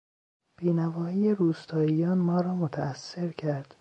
[0.57, 3.69] بینوایی روستائیان ما را متاثر کرد.